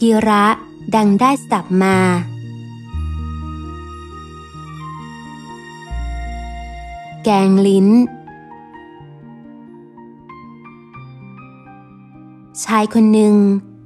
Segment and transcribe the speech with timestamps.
[0.00, 0.46] กิระ
[0.94, 1.98] ดังได้สับมา
[7.24, 7.88] แกงลิ้น
[12.64, 13.36] ชายคนหนึ่ง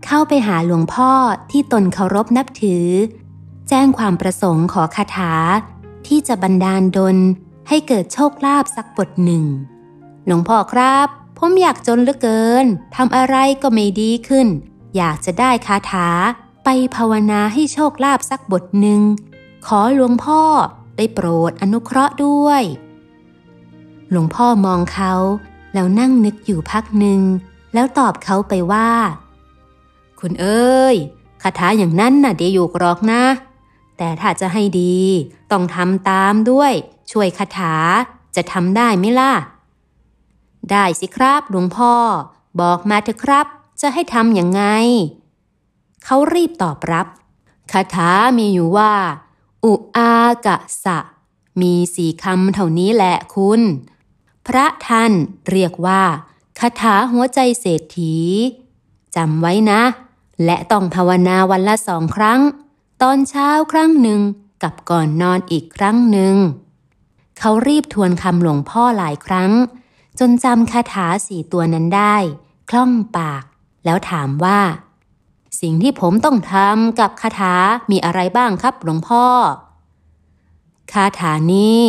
[0.06, 1.12] เข้าไปหาหลวงพ่อ
[1.50, 2.86] ที่ตนเคารพนับถือ
[3.68, 5.32] แจ้งความประสงค์ขอคาถา
[6.06, 7.16] ที่จะบันดาลดล
[7.68, 9.44] ให้เกิดโชคลาภสักบทหนึ่ง
[10.26, 11.08] หลวงพ่อครับ
[11.38, 12.64] ผมอยากจนเหลือเกิน
[12.96, 14.48] ทำอะไรก็ไม่ดีขึ้น
[14.96, 16.08] อยากจะได้คาถา
[16.64, 19.00] ไปภาวนาให้โชคลาภสักบทหนึ่ง
[19.66, 20.42] ขอหลวงพ่อ
[20.96, 22.62] ได้โปรดอนุเคราะห์ด้วย
[24.10, 25.12] หลวงพ่อมองเขา
[25.74, 27.20] แล้วนั่งนึกอยู่พักหนึ่ง
[27.74, 28.90] แล้วตอบเขาไปว่า
[30.20, 30.96] คุณเอ้ย
[31.42, 33.22] คาถาอย่างนั้นน่ะเดี๋ยวอยู่กรอกนะ
[33.98, 34.98] แต่ถ้าจะให้ดี
[35.50, 36.72] ต้องทำตามด้วย
[37.12, 37.74] ช่วยคาถา
[38.36, 39.32] จะทำได้ไหมล่ะ
[40.70, 41.92] ได้สิครับหลวงพ่อ
[42.60, 43.46] บอกมาเถอะครับ
[43.80, 44.62] จะให้ทำอยังไง
[46.04, 47.06] เขารีบตอบรับ
[47.72, 48.92] คาถามีอยู่ว่า
[49.64, 50.14] อุอา
[50.46, 50.98] กะสะ
[51.60, 53.60] มีสี่คำเท่านี้แหละคุณ
[54.46, 55.12] พระท่าน
[55.50, 56.02] เรียกว่า
[56.60, 58.16] คาถาหัวใจเศรษฐี
[59.16, 59.82] จำไว้นะ
[60.44, 62.40] และต้องภาวนาวันละสองครั้ง
[63.02, 64.20] ตอนเช้าครั้งหนึ่ง
[64.62, 66.34] กับก่อนนอนอีกครั้งหนึ่ง
[67.38, 69.52] เขารีบทวนคำหลวงพ่อหลายครั้ง
[70.18, 72.16] จนจำคาถาสี่ตัวนั้นได้
[72.70, 73.44] คล่องปาก
[73.84, 74.60] แล้วถามว่า
[75.60, 77.54] สิ่งที่ผมต้องทำกับคาถา
[77.90, 79.24] มีอะไรบ้างครับหลวงพ่อ
[80.92, 81.80] คาถานี้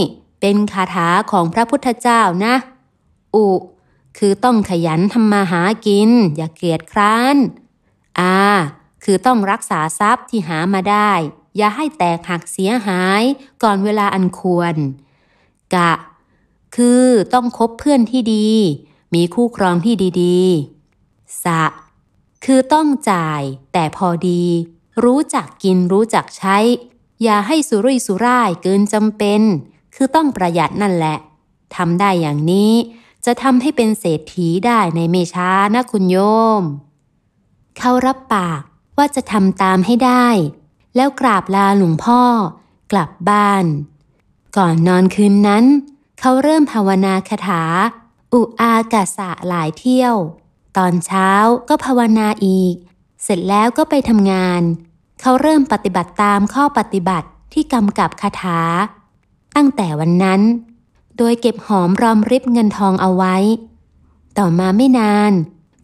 [0.42, 2.56] เป็นคาถาของพระพุทธเจ้านะ
[3.36, 3.46] อุ
[4.18, 7.38] คือต้องขยันทำมาหากิน อย่าเกียจคร้าน
[8.20, 8.38] อา
[9.04, 11.12] คือต้องรักษาทรัพย์ที่หามาได้
[11.58, 13.24] อย่าให้แตกหักเสียหาย
[13.64, 14.76] ก่อนเวลาอันควร
[15.76, 15.94] กะ
[16.76, 18.50] คือต้องคบเพื่อนที่ดี
[19.14, 20.42] มีคู่ครองที่ดี
[20.92, 21.64] ๆ สะ
[22.46, 23.42] คือต้องจ่าย
[23.74, 24.44] แต่พอดี
[25.04, 26.58] รู้จักกินรู้จักใช้
[27.24, 29.42] อย่าให้สุรุ่ยสุร่ายเกินจำเป็น
[29.96, 31.18] คือต้องประหยัดนั่นแหละ
[31.76, 32.74] ทำได้อย่างนี้
[33.26, 36.18] จะทำให้เป็นเศรษฐีได้ในเมช้านะคุณโย
[36.62, 36.64] ม
[37.78, 38.62] เขารับปาก
[38.98, 40.28] ว่าจะทำตามให้ได้
[40.96, 42.22] แล้วกราบลาหลวงพ่อ
[42.92, 43.66] กลับบ้าน
[44.58, 45.66] ก่อนนอนคืนนั้น
[46.20, 47.64] เขาเริ่มภาวนาคาถา
[48.34, 50.16] อุอากาสะหลายเที่ยว
[50.78, 51.30] ตอนเช้า
[51.70, 52.76] ก็ภาวนาอีก
[53.24, 54.62] เสร็จแล้วก็ไปทำงาน
[55.22, 58.60] เขาเริ่มปฏิบัติตามข้อปฏิบัติที่กำกับคาถา
[59.56, 60.42] ตั้งแต่วันนั้น
[61.18, 63.36] โดยเก็บหอมรอมริบเงินทองเอาไว้
[64.38, 65.32] ต่อมาไม่นาน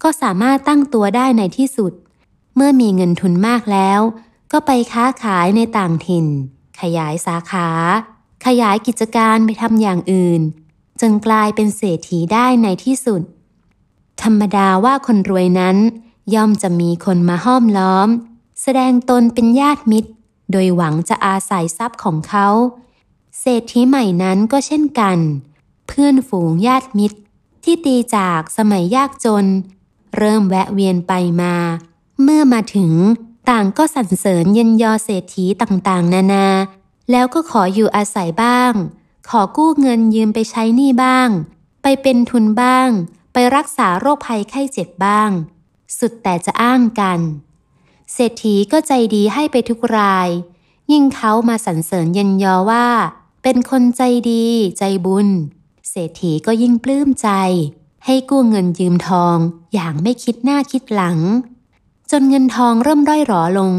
[0.04, 1.94] ก็สามารถตั้งตัวได้ในที่สุด
[2.56, 4.00] เมื่อมีเงินทุนมากแล้ว
[4.52, 6.28] ก็ไปค้าขายในต่างถิ่น
[6.82, 7.70] ขยายสาขา
[8.46, 10.42] ขยายกิจการไปทำอย่างอื่น
[11.02, 13.22] จนกลายเป็นเศรษฐีได้ในที่สุด
[14.24, 15.78] ธรรมดาว่าคนรวยนั้น
[16.34, 18.10] ย่อมจะมีคนมาห้อมล้อม
[18.62, 20.10] แสดงตนเป็นญาติมิตร
[20.52, 22.48] โดยหวังจะอาศัยทรัพย์ของเขา
[23.40, 25.18] เศรษฐีใหม่นั้นก็เช่นกัน
[25.88, 27.18] เพื่อนฝูงญาติมิตร
[27.64, 29.46] ที่ตีจากสมัยยากจน
[30.18, 31.56] เริ่มแวะเวียนไปมา
[32.22, 32.94] เมื่อมาถึง
[33.50, 36.48] ต่างก็สรรเสริญเยินยอเศรษฐีต่างๆ นานา
[37.12, 38.74] แล้วก็ขออยู่อาศัยบ้าง
[39.30, 41.30] ขอกู้เงินยืมไปใช้หนี้บ้าง
[41.82, 42.90] ไปเป็นทุนบ้าง
[43.40, 45.32] ไปรักษาโรคภัยไข้เจ็บบ้าง
[46.00, 47.20] สุดแต่จะอ้างกัน
[48.14, 50.30] เศรษฐีก็ใจดีให้ไปทุกราย
[50.92, 52.88] ยิ่งเขามาสรรเสริญเยินยอว่า
[53.44, 54.46] เป็นคนใจดี
[54.78, 55.28] ใจบุญ
[55.90, 57.30] เศรษฐีก็ยิ่งปลื้มใจ
[58.06, 59.38] ให้กู้เงินยืมทอง
[59.74, 61.18] อย่างไม่คิดหน้าคิดหลัง
[62.12, 63.74] จนเงินทองเริ่มร่อยหรอลง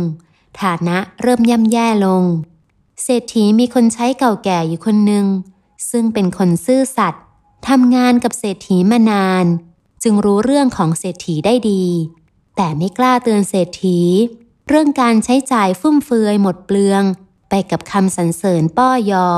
[0.61, 2.23] ฐานะเริ่มย่ำแย่ลง
[3.03, 5.27] เศรษฐีมีคนใช้เก่าแก่อยู่คนหนึ่ง
[5.91, 7.25] ซึ่งเป็นคนซื่อสัตย์
[7.67, 9.45] ทำงานกับเศรษฐีมานาน
[10.03, 11.85] จึงรู้เรื่องของเศรษฐีได้ดี
[12.57, 14.01] แต่ไม่กล้าเตือนเศรษฐี
[14.69, 17.03] เรื่องการใช้จ่ายฟุ่มเฟือยหมดเปลือง
[17.49, 19.29] ไปกับคำสรรเสริญป้อยอ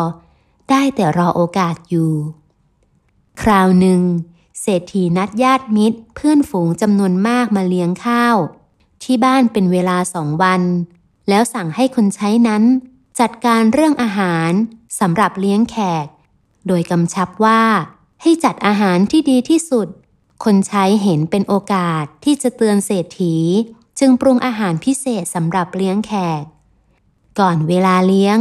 [0.71, 2.13] ได้แต่รอโอกาสอยู่
[3.43, 4.01] คราวหนึ่ง
[4.63, 8.37] เศรษฐีนัดญาติมิตรเพื่อนฝูงจำนวนมากมาเลี้ยงข้าว
[9.03, 10.63] ที่บ้านเป็นเวลาสองวัน
[11.29, 12.63] แล้วสั่งให้คนใช้นั้น
[13.21, 14.51] จัดการเรื่องอาหาร
[15.01, 16.07] สำหรับเลี้ยงแขก
[16.67, 17.63] โดยกำชับว่า
[18.23, 19.89] ให้จัดอาหารที่ดีที่สุด
[20.45, 23.37] คนใช้เห็นเป็นโอกาสที่จะเตือนเศรษฐี
[23.99, 26.43] จึงปรุงอาหารพิเศษสำหรับเลี้ยงแขก
[27.39, 28.39] ก่อนเวลาเลี้ยง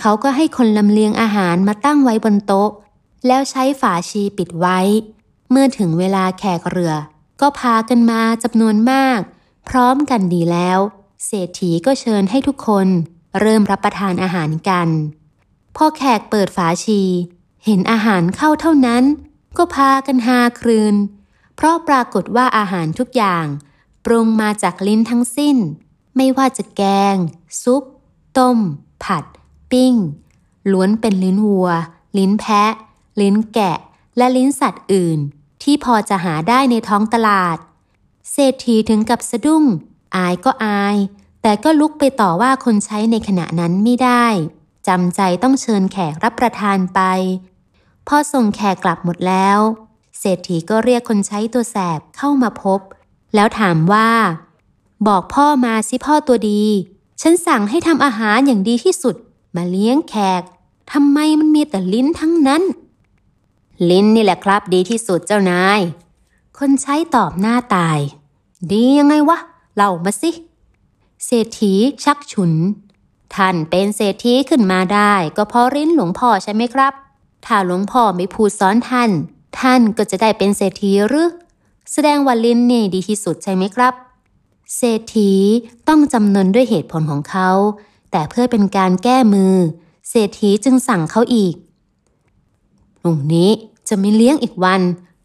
[0.00, 2.70] เขาก็ให้คนลำเลียงอาหารมาตั้งไว้บนโต๊ะ
[3.26, 4.78] แล้วใช้ฝาชีปิดไว้
[5.50, 6.94] เมื่อถึงเวลาแขกเรือ
[7.40, 9.20] ก็พากันมาจำนวนมาก
[9.68, 10.78] พร้อมกันดีแล้ว
[11.26, 12.88] เศรษฐีก็เชิญให้ทุกคน
[13.40, 14.88] เริ่มรับประทานอาหารกัน
[15.76, 17.02] พอแขกเปิดฝาชี
[17.64, 19.04] เห็นอาหารเข้าเท่านั้น
[19.56, 20.94] ก็พากันฮาครืน
[21.56, 23.46] เพราะปรากฏว่าอาหารทุกอย่าง
[24.04, 25.56] ปรุงมาจากลิ้นทั้งสิ้น
[26.16, 26.82] ไม่ว่าจะแก
[27.14, 27.16] ง
[27.62, 27.82] ซุป
[28.38, 28.58] ต้ม
[29.04, 29.24] ผัด
[29.70, 29.94] ปิ้ง
[30.72, 31.68] ล้วนเป็นลิ้นวัว
[32.18, 32.72] ลิ้นแพะ
[33.20, 33.76] ลิ้นแกะ
[34.16, 35.18] และลิ้นสัตว์อื่น
[35.62, 37.56] ที่พอจะหาได้ในท้องตลาด
[38.32, 39.64] เศรษฐีถึงกับสะดุ้ง
[40.16, 40.96] อายก็อาย
[41.42, 44.26] แต่ก็ลุกไปต่อว่าคนใช้ในขณะนั้นไม่ได้
[44.86, 47.00] จำใจต้องเชิญแขกรับประทานไป
[48.08, 49.58] พอส่งแขกกลับหมดแล้ว
[50.18, 52.80] เศรษฐีก็เรียกคนใช้ตัวแสบเข้ามาพบ
[53.34, 54.10] แล้วถามว่า
[55.08, 56.64] บอกพ่อมาสิพ่อตัวดี
[57.22, 59.16] ฉันสั่งให้ทำอาหารอย่างดีที่สุด
[59.56, 60.42] มาเลี้ยงแขก
[60.92, 62.62] ทำไมมันมีแต่ลิ้นทั้งนั้น
[63.90, 65.80] ลิ้นนี่แหละครับดีที่สุดเจ้านาย
[66.58, 67.98] คนใช้ตอบหน้าตาย
[68.72, 69.38] ดียังไงวะ
[69.74, 70.30] เล่ามาสิ
[71.24, 71.74] เศรษฐี
[72.04, 72.52] ชักฉุน
[73.36, 76.92] ท่านเป็นเศรษฐีขึ้นมาได้ ก็เพราะริ้นหลวงพ่อใช่ไหมครับ
[77.46, 79.10] ถ้าหลวงพ่อไม่พูดสอนท่าน
[79.60, 81.28] ท่านก็จะได้เป็นเศรษฐีหรือ
[81.92, 83.94] แสดงว่าลิ้นนี่ดีที่สุดใช่ไหมครับ
[84.76, 85.32] เศรษฐี
[85.88, 87.50] ต้องจำนนด้วยเหตุผลของเขา
[88.10, 89.54] แต่เพื่อเป็นการแก้มือ
[90.10, 91.54] เศรษฐีจึงสั่งเขาอีก
[92.98, 93.50] พรุ่งนี้
[93.88, 94.80] จะไม่เลี้ยงอีกวัน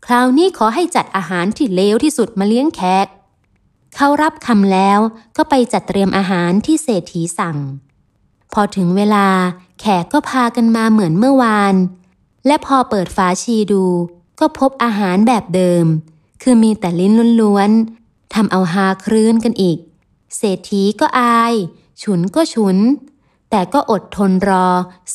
[0.05, 3.07] คราวนี้ขอให้จัดอาหารที่เลวที่สุดมาเลี้ยงแขก
[3.95, 4.99] เขารับคำแล้ว
[5.37, 7.57] ก็ไปจัดเตรียมอาหารที่เศรษฐีสั่ง
[8.53, 9.27] พอถึงเวลา
[9.79, 11.75] แขกก็พากันมาเหมือนเมื่อวาน
[12.47, 13.85] และพอเปิดฝาชีดู
[14.39, 15.85] ก็พบอาหารแบบเดิม
[16.41, 19.77] คือมีแต่ลิ้นล้วนๆทำเอาฮาครื้นกันอีก
[20.37, 21.53] เศรษฐีก็อาย
[22.01, 22.77] ฉุนก็ฉุน
[23.49, 24.67] แต่ก็อดทนรอ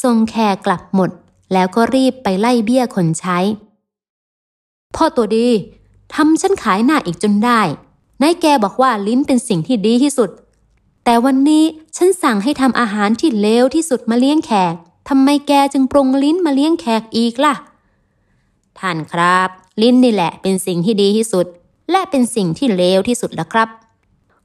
[0.02, 1.10] ทรงแขกกลับหมด
[1.52, 3.38] แล้วก็รีบไปไล่เบี้ยคนใช้
[4.96, 5.48] พ่อตัวดี
[6.14, 7.60] ทำฉันขายหน้าอีกจนได้
[8.22, 10.30] นายแกบอกว่าลิ้นเป็นสิ่งที่ดีที่สุด
[11.10, 11.64] แต่วันนี้
[11.96, 14.74] ฉันสั่งให้ทำอาหารที่เลวที่สุดมาเลี้ยงแขก
[15.08, 17.54] ทำไมแกจึงปรงลิ้นมาเลี้ยงแขกอีกล่ะ
[18.78, 19.48] ท่านครับ
[19.82, 21.46] ลิ้นนี่แหละเป็นสิ่งที่ดีที่สุด
[21.90, 23.68] และเป็นสิ่งที่เลวที่สุดแล้วครับ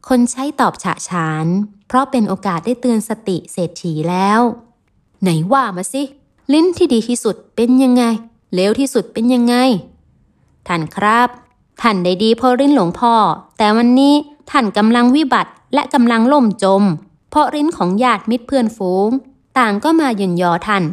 [0.07, 1.47] คนใช้ตอบฉะฉาน
[1.87, 4.41] เพราะเป็นโอกาสได้เตือนสติเศรษฐีแล้ว
[5.21, 6.03] ไหนว่ามาสิ
[6.53, 8.03] ลิ้นที่ดีที่สุดเป็นยังไง
[8.55, 9.55] เลวที่สุดเป็นยังไง
[10.67, 11.29] ท่านครับ
[11.81, 13.13] ท่านได้ดีเพราะลิ้นหลวงพ่อ
[13.57, 14.13] แต่วันนี้
[14.49, 16.83] ท่านกำลังวิบัติ และกำลังล่มจม
[17.29, 19.09] เพราะลิ้นของญาติมิตรเพื่อนฝูง
[19.57, 20.83] ต่างก็มาหย่นยอท่าน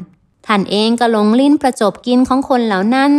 [0.46, 3.10] ท่านเองก็หลงลิ้นประจบกินของคนเหล่านั้น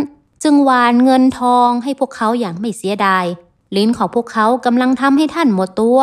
[0.42, 3.24] จึงวานเงินทองให้พวกเขาอย่างไม่เสียดาย
[3.76, 6.00] ลิ้นของพวกเขากำลังทำให้ท่านหมดตัว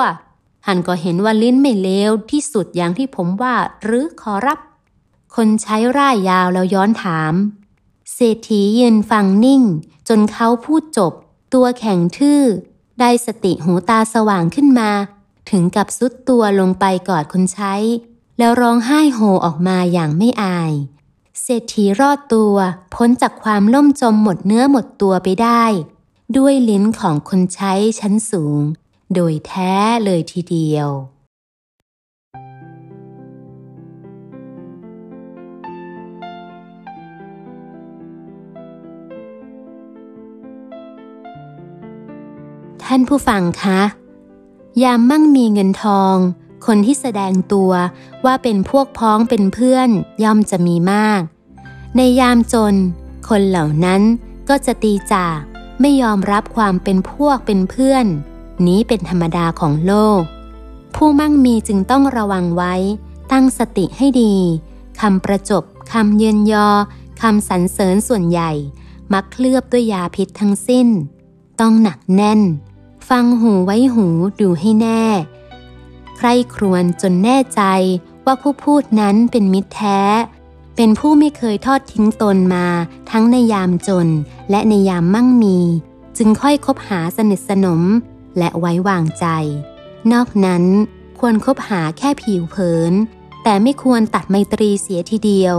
[0.66, 4.60] ท่านก็เห็นว่าลิ้นไม่เลวที่สุดอย่างที่ผมว่าหรือขอรับ
[5.36, 7.34] คนใช้ร่ายยาวแล้วย้อนถาม
[8.14, 9.62] เศรษฐียืนฟังนิ่ง
[10.08, 11.14] จนเขาพูดจบ
[11.54, 12.42] ตัวแข็งทื่อ
[13.00, 14.92] ได้สติหูตาสว่างขึ้นมา
[15.50, 17.74] ถึงกับสุดตัวลงไปกอดคนใช้
[18.38, 20.74] แล้วร้องไห้โฮออกมาอย่างไม่อาย
[21.42, 22.56] เศรษฐีรอดตัว
[22.96, 25.64] พ้นจากความล่มจมหมดเนื้อหมดตัวไปได้
[26.38, 28.62] ด้วยลิ้นของคนใช้ชั้นสูง
[29.16, 29.74] โดยแท้
[30.06, 30.90] เลยทีเดียว
[42.84, 43.82] ท่านผู้ฟังคะ
[44.84, 46.16] ยามมั่งมีเงินทอง
[46.66, 47.72] คนที่แสดงตัว
[48.26, 49.90] ว่าเป็นพวกพ้องเป็นเพื่อน
[50.24, 51.22] ย่อมจะมีมาก
[51.96, 52.76] ในยามจน
[53.30, 54.02] คนเหล่านั้น
[54.50, 55.40] ก็จะตีจาก
[55.82, 58.06] ไม่ยอมรับความเป็นพวกเป็นเพื่อน
[58.68, 60.22] นี้เป็นธรรมดาของโลก
[60.96, 62.74] ผู้มั่งมีจึงต้องระวังไว้
[63.32, 64.36] ตั้งสติให้ดี
[65.02, 66.70] คำประจบคำเยืนยอ
[67.22, 68.52] คำสรรเสริญส่วนใหญ่
[69.14, 70.88] มักเคลือบด้วยยาพิษทั้งสิ้น
[71.60, 72.42] ต้องหนักแน่น
[73.10, 74.08] ฟังหูไว้หู
[74.42, 75.04] ดูให้แน่
[76.18, 77.62] ใครครวญจนแน่ใจ
[78.26, 80.02] ว่าผู้พูดนั้นเป็นมิตรแท้
[80.76, 82.68] เป็นผู้ไม่เคยทอดทิ้งตนมา
[83.12, 84.08] ทั้งในยามจน
[84.50, 85.60] และในยามมั่งมี
[86.18, 87.82] จึงค่อยคบหาสนิทสนม
[88.38, 89.26] และไว้วางใจ
[90.12, 90.64] นอกนั้น
[91.20, 92.94] ควรคบหาแค่ผิวเผิน
[93.44, 95.56] แต่ไม่ควรตัดไมตรีเสียทีเดียว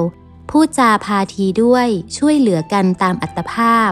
[0.50, 3.90] พูดจาพาทีด้วยช่วยเหลือกันตามอัตภาพ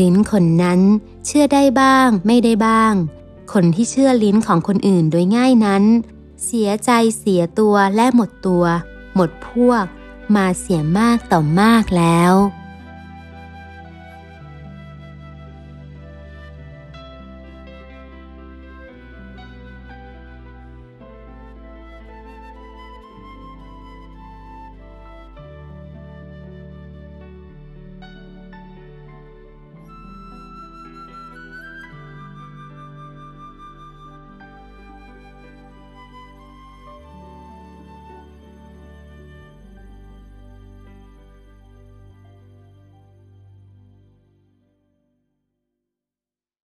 [0.00, 0.80] ลิ้นคนนั้น
[1.26, 2.94] เชื่อได้บ้างไม่ได้บ้าง
[3.52, 5.84] คนที่เชื่อลิ้นของคนอื่นโดยง่ายนั้น
[6.44, 8.64] เสียใจเสียตัวและหมดตัว
[9.14, 9.84] หมดพวก
[10.36, 12.32] มาเสียมากต่อมากแล้ว